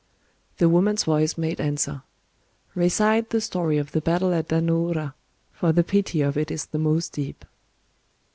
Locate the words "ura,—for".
4.87-5.71